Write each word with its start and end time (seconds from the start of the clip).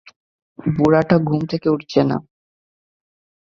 বুড়োটা 0.59 1.15
ঘুম 1.19 1.41
থেকে 1.45 1.67
উঠছে 1.69 2.01
না! 2.03 2.17